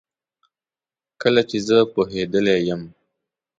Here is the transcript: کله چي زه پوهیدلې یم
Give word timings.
کله 1.21 1.41
چي 1.49 1.57
زه 1.67 1.77
پوهیدلې 1.93 2.55
یم 2.67 2.81